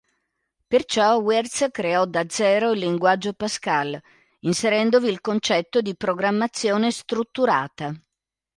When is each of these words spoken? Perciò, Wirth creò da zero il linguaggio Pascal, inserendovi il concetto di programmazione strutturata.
Perciò, 0.65 1.17
Wirth 1.19 1.69
creò 1.69 2.07
da 2.07 2.23
zero 2.27 2.71
il 2.71 2.79
linguaggio 2.79 3.33
Pascal, 3.33 4.01
inserendovi 4.39 5.07
il 5.09 5.21
concetto 5.21 5.79
di 5.79 5.95
programmazione 5.95 6.89
strutturata. 6.89 7.93